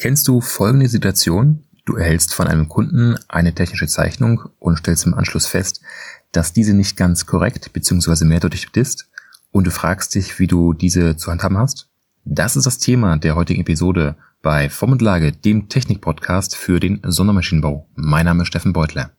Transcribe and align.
Kennst 0.00 0.26
du 0.28 0.40
folgende 0.40 0.88
Situation? 0.88 1.62
Du 1.84 1.94
erhältst 1.96 2.32
von 2.32 2.46
einem 2.46 2.70
Kunden 2.70 3.16
eine 3.28 3.54
technische 3.54 3.86
Zeichnung 3.86 4.48
und 4.58 4.78
stellst 4.78 5.04
im 5.04 5.12
Anschluss 5.12 5.46
fest, 5.46 5.82
dass 6.32 6.54
diese 6.54 6.72
nicht 6.72 6.96
ganz 6.96 7.26
korrekt 7.26 7.74
bzw. 7.74 8.24
mehrdeutig 8.24 8.74
ist 8.76 9.10
und 9.52 9.66
du 9.66 9.70
fragst 9.70 10.14
dich, 10.14 10.38
wie 10.38 10.46
du 10.46 10.72
diese 10.72 11.18
zu 11.18 11.30
handhaben 11.30 11.58
hast? 11.58 11.90
Das 12.24 12.56
ist 12.56 12.64
das 12.64 12.78
Thema 12.78 13.18
der 13.18 13.36
heutigen 13.36 13.60
Episode 13.60 14.16
bei 14.40 14.70
Form 14.70 14.92
und 14.92 15.02
Lage, 15.02 15.32
dem 15.32 15.68
Technik-Podcast 15.68 16.56
für 16.56 16.80
den 16.80 17.02
Sondermaschinenbau. 17.04 17.86
Mein 17.94 18.24
Name 18.24 18.44
ist 18.44 18.48
Steffen 18.48 18.72
Beutler. 18.72 19.10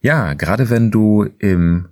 Ja, 0.00 0.32
gerade 0.32 0.70
wenn 0.70 0.90
du 0.90 1.24
im 1.38 1.90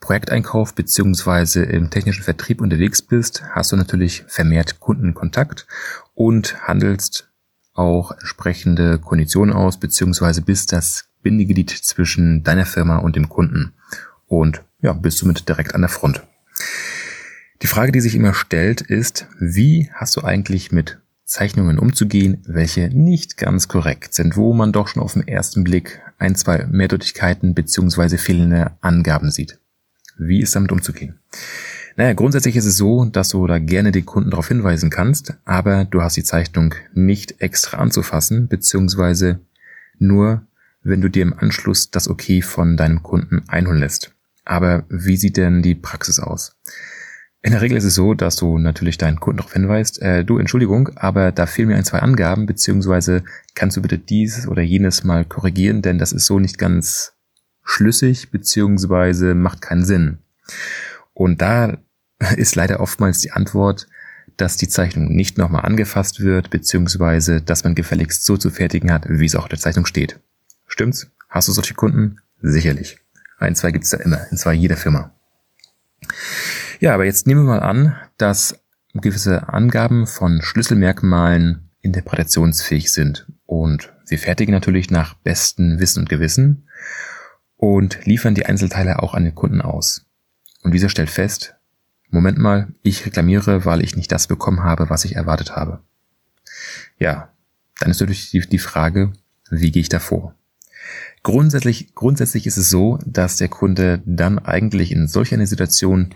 Projekteinkauf 0.00 0.74
beziehungsweise 0.74 1.62
im 1.62 1.90
technischen 1.90 2.22
Vertrieb 2.22 2.60
unterwegs 2.60 3.02
bist, 3.02 3.42
hast 3.50 3.72
du 3.72 3.76
natürlich 3.76 4.24
vermehrt 4.26 4.80
Kundenkontakt 4.80 5.66
und 6.14 6.66
handelst 6.66 7.28
auch 7.74 8.12
entsprechende 8.12 8.98
Konditionen 8.98 9.54
aus, 9.54 9.78
beziehungsweise 9.78 10.42
bist 10.42 10.72
das 10.72 11.04
Bindeglied 11.22 11.70
zwischen 11.70 12.42
deiner 12.42 12.66
Firma 12.66 12.96
und 12.96 13.14
dem 13.14 13.28
Kunden 13.28 13.74
und 14.26 14.62
ja, 14.80 14.92
bist 14.92 15.18
somit 15.18 15.48
direkt 15.48 15.74
an 15.74 15.82
der 15.82 15.90
Front. 15.90 16.22
Die 17.62 17.66
Frage, 17.66 17.92
die 17.92 18.00
sich 18.00 18.14
immer 18.14 18.32
stellt, 18.32 18.80
ist, 18.80 19.26
wie 19.38 19.90
hast 19.92 20.16
du 20.16 20.22
eigentlich 20.22 20.72
mit 20.72 20.98
Zeichnungen 21.30 21.78
umzugehen, 21.78 22.42
welche 22.46 22.88
nicht 22.88 23.36
ganz 23.36 23.68
korrekt 23.68 24.14
sind, 24.14 24.36
wo 24.36 24.52
man 24.52 24.72
doch 24.72 24.88
schon 24.88 25.02
auf 25.02 25.12
den 25.12 25.28
ersten 25.28 25.62
Blick 25.62 26.00
ein, 26.18 26.34
zwei 26.34 26.66
Mehrdeutigkeiten 26.66 27.54
beziehungsweise 27.54 28.18
fehlende 28.18 28.72
Angaben 28.80 29.30
sieht. 29.30 29.59
Wie 30.20 30.42
ist 30.42 30.54
damit 30.54 30.70
umzugehen? 30.70 31.18
Naja, 31.96 32.12
grundsätzlich 32.12 32.54
ist 32.54 32.66
es 32.66 32.76
so, 32.76 33.06
dass 33.06 33.30
du 33.30 33.46
da 33.46 33.58
gerne 33.58 33.90
den 33.90 34.04
Kunden 34.04 34.30
darauf 34.30 34.48
hinweisen 34.48 34.90
kannst, 34.90 35.34
aber 35.46 35.86
du 35.86 36.02
hast 36.02 36.16
die 36.16 36.22
Zeichnung 36.22 36.74
nicht 36.92 37.40
extra 37.40 37.78
anzufassen, 37.78 38.46
beziehungsweise 38.46 39.40
nur, 39.98 40.46
wenn 40.82 41.00
du 41.00 41.08
dir 41.08 41.22
im 41.22 41.38
Anschluss 41.38 41.90
das 41.90 42.08
Okay 42.08 42.42
von 42.42 42.76
deinem 42.76 43.02
Kunden 43.02 43.42
einholen 43.48 43.80
lässt. 43.80 44.14
Aber 44.44 44.84
wie 44.90 45.16
sieht 45.16 45.38
denn 45.38 45.62
die 45.62 45.74
Praxis 45.74 46.20
aus? 46.20 46.54
In 47.42 47.52
der 47.52 47.62
Regel 47.62 47.78
ist 47.78 47.84
es 47.84 47.94
so, 47.94 48.12
dass 48.12 48.36
du 48.36 48.58
natürlich 48.58 48.98
deinen 48.98 49.20
Kunden 49.20 49.38
darauf 49.38 49.54
hinweist, 49.54 50.02
äh, 50.02 50.22
du, 50.22 50.36
Entschuldigung, 50.36 50.90
aber 50.96 51.32
da 51.32 51.46
fehlen 51.46 51.68
mir 51.68 51.76
ein, 51.76 51.84
zwei 51.84 52.00
Angaben, 52.00 52.44
beziehungsweise 52.44 53.24
kannst 53.54 53.78
du 53.78 53.82
bitte 53.82 53.96
dieses 53.96 54.46
oder 54.46 54.60
jenes 54.60 55.02
mal 55.02 55.24
korrigieren, 55.24 55.80
denn 55.80 55.96
das 55.96 56.12
ist 56.12 56.26
so 56.26 56.38
nicht 56.38 56.58
ganz 56.58 57.14
schlüssig 57.70 58.30
beziehungsweise 58.30 59.34
macht 59.34 59.62
keinen 59.62 59.84
Sinn. 59.84 60.18
Und 61.14 61.40
da 61.40 61.78
ist 62.36 62.56
leider 62.56 62.80
oftmals 62.80 63.20
die 63.20 63.32
Antwort, 63.32 63.86
dass 64.36 64.56
die 64.56 64.68
Zeichnung 64.68 65.14
nicht 65.14 65.38
nochmal 65.38 65.64
angefasst 65.64 66.20
wird, 66.20 66.50
beziehungsweise 66.50 67.42
dass 67.42 67.64
man 67.64 67.74
gefälligst 67.74 68.24
so 68.24 68.36
zu 68.36 68.50
fertigen 68.50 68.92
hat, 68.92 69.06
wie 69.08 69.26
es 69.26 69.36
auch 69.36 69.44
in 69.44 69.50
der 69.50 69.58
Zeichnung 69.58 69.86
steht. 69.86 70.18
Stimmt's? 70.66 71.10
Hast 71.28 71.48
du 71.48 71.52
solche 71.52 71.74
Kunden? 71.74 72.20
Sicherlich. 72.40 72.98
Ein, 73.38 73.54
zwei 73.54 73.70
gibt's 73.70 73.90
da 73.90 73.98
immer, 73.98 74.26
in 74.30 74.36
zwar 74.36 74.52
jeder 74.52 74.76
Firma. 74.76 75.12
Ja, 76.80 76.94
aber 76.94 77.04
jetzt 77.04 77.26
nehmen 77.26 77.44
wir 77.44 77.58
mal 77.58 77.62
an, 77.62 77.96
dass 78.16 78.58
gewisse 78.94 79.48
Angaben 79.48 80.06
von 80.06 80.42
Schlüsselmerkmalen 80.42 81.70
interpretationsfähig 81.82 82.90
sind. 82.92 83.26
Und 83.46 83.92
wir 84.08 84.18
fertigen 84.18 84.52
natürlich 84.52 84.90
nach 84.90 85.14
bestem 85.14 85.78
Wissen 85.78 86.00
und 86.00 86.08
Gewissen 86.08 86.64
und 87.60 88.06
liefern 88.06 88.34
die 88.34 88.46
Einzelteile 88.46 89.02
auch 89.02 89.12
an 89.12 89.24
den 89.24 89.34
Kunden 89.34 89.60
aus. 89.60 90.06
Und 90.62 90.72
dieser 90.72 90.88
stellt 90.88 91.10
fest, 91.10 91.56
Moment 92.08 92.38
mal, 92.38 92.68
ich 92.82 93.04
reklamiere, 93.04 93.66
weil 93.66 93.84
ich 93.84 93.96
nicht 93.96 94.10
das 94.10 94.26
bekommen 94.26 94.64
habe, 94.64 94.88
was 94.88 95.04
ich 95.04 95.14
erwartet 95.14 95.54
habe. 95.54 95.80
Ja, 96.98 97.32
dann 97.78 97.90
ist 97.90 98.00
natürlich 98.00 98.30
die, 98.30 98.58
Frage, 98.58 99.12
wie 99.50 99.70
gehe 99.70 99.82
ich 99.82 99.90
da 99.90 99.98
vor? 99.98 100.34
Grundsätzlich, 101.22 101.94
grundsätzlich 101.94 102.46
ist 102.46 102.56
es 102.56 102.70
so, 102.70 102.98
dass 103.04 103.36
der 103.36 103.48
Kunde 103.48 104.02
dann 104.06 104.38
eigentlich 104.38 104.90
in 104.90 105.06
solch 105.06 105.34
einer 105.34 105.46
Situation 105.46 106.14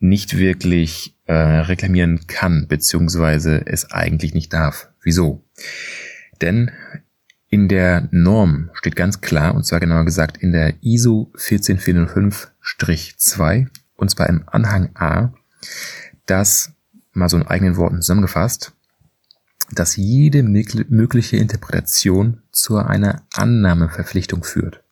nicht 0.00 0.36
wirklich 0.36 1.16
äh, 1.26 1.34
reklamieren 1.34 2.26
kann, 2.26 2.66
beziehungsweise 2.66 3.64
es 3.64 3.92
eigentlich 3.92 4.34
nicht 4.34 4.52
darf. 4.52 4.88
Wieso? 5.02 5.44
Denn 6.40 6.72
in 7.54 7.68
der 7.68 8.08
Norm 8.10 8.70
steht 8.72 8.96
ganz 8.96 9.20
klar, 9.20 9.54
und 9.54 9.64
zwar 9.64 9.78
genauer 9.78 10.04
gesagt 10.04 10.38
in 10.38 10.50
der 10.50 10.74
ISO 10.82 11.30
14405-2, 11.36 13.68
und 13.94 14.10
zwar 14.10 14.28
im 14.28 14.42
Anhang 14.48 14.90
A, 14.94 15.32
dass, 16.26 16.72
mal 17.12 17.28
so 17.28 17.36
in 17.36 17.46
eigenen 17.46 17.76
Worten 17.76 18.02
zusammengefasst, 18.02 18.72
dass 19.70 19.94
jede 19.94 20.42
mögliche 20.42 21.36
Interpretation 21.36 22.42
zu 22.50 22.76
einer 22.76 23.22
Annahmeverpflichtung 23.32 24.42
führt. 24.42 24.82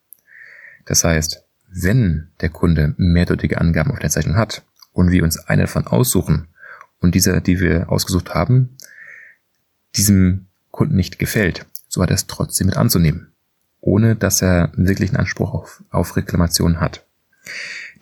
Das 0.85 1.03
heißt, 1.03 1.43
wenn 1.67 2.29
der 2.43 2.51
Kunde 2.51 2.95
mehrdeutige 2.97 3.61
Angaben 3.61 3.91
auf 3.91 3.99
der 3.99 4.11
Zeichnung 4.11 4.37
hat 4.37 4.63
und 4.93 5.11
wir 5.11 5.25
uns 5.25 5.37
eine 5.37 5.63
davon 5.63 5.89
aussuchen 5.89 6.47
und 7.01 7.17
diese, 7.17 7.41
die 7.41 7.59
wir 7.59 7.91
ausgesucht 7.91 8.35
haben, 8.35 8.77
diesem 9.97 10.47
Kunden 10.71 10.95
nicht 10.95 11.19
gefällt, 11.19 11.67
so 11.93 12.01
er 12.01 12.11
es 12.11 12.27
trotzdem 12.27 12.69
mit 12.69 12.77
anzunehmen, 12.77 13.33
ohne 13.81 14.17
dass 14.17 14.41
er 14.41 14.73
wirklich 14.75 15.11
einen 15.11 15.19
Anspruch 15.19 15.53
auf, 15.53 15.83
auf 15.91 16.17
Reklamation 16.17 16.81
hat. 16.81 17.05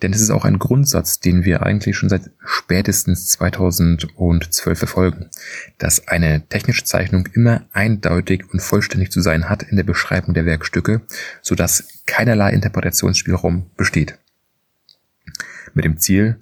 Denn 0.01 0.13
es 0.13 0.21
ist 0.21 0.31
auch 0.31 0.45
ein 0.45 0.59
Grundsatz, 0.59 1.19
den 1.19 1.43
wir 1.43 1.63
eigentlich 1.63 1.97
schon 1.97 2.09
seit 2.09 2.31
spätestens 2.43 3.27
2012 3.27 4.79
verfolgen, 4.79 5.29
dass 5.77 6.07
eine 6.07 6.47
technische 6.47 6.85
Zeichnung 6.85 7.27
immer 7.33 7.65
eindeutig 7.73 8.45
und 8.51 8.61
vollständig 8.61 9.11
zu 9.11 9.21
sein 9.21 9.49
hat 9.49 9.61
in 9.61 9.75
der 9.75 9.83
Beschreibung 9.83 10.33
der 10.33 10.45
Werkstücke, 10.45 11.01
sodass 11.41 12.01
keinerlei 12.05 12.51
Interpretationsspielraum 12.51 13.69
besteht. 13.75 14.17
Mit 15.73 15.85
dem 15.85 15.97
Ziel, 15.99 16.39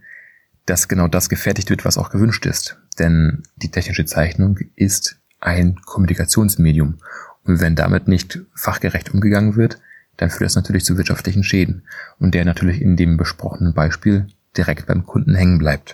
dass 0.65 0.87
genau 0.87 1.07
das 1.07 1.29
gefertigt 1.29 1.69
wird, 1.69 1.83
was 1.83 1.97
auch 1.97 2.11
gewünscht 2.11 2.45
ist. 2.45 2.77
Denn 2.99 3.43
die 3.55 3.71
technische 3.71 4.05
Zeichnung 4.05 4.59
ist 4.75 5.19
ein 5.39 5.75
Kommunikationsmedium 5.85 6.99
und 7.45 7.61
wenn 7.61 7.75
damit 7.75 8.07
nicht 8.07 8.39
fachgerecht 8.55 9.13
umgegangen 9.13 9.55
wird, 9.55 9.79
dann 10.17 10.29
führt 10.29 10.49
das 10.49 10.55
natürlich 10.55 10.85
zu 10.85 10.97
wirtschaftlichen 10.97 11.43
Schäden 11.43 11.83
und 12.19 12.33
der 12.35 12.45
natürlich 12.45 12.81
in 12.81 12.97
dem 12.97 13.17
besprochenen 13.17 13.73
Beispiel 13.73 14.27
direkt 14.57 14.85
beim 14.85 15.05
Kunden 15.05 15.35
hängen 15.35 15.57
bleibt. 15.57 15.87